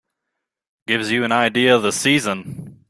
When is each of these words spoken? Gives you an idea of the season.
Gives 0.87 1.11
you 1.11 1.23
an 1.25 1.31
idea 1.31 1.75
of 1.75 1.83
the 1.83 1.91
season. 1.91 2.79